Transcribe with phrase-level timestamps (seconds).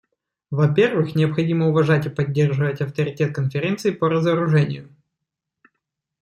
[0.49, 4.89] Во-первых, необходимо уважать и поддерживать авторитет Конференции по разоружению.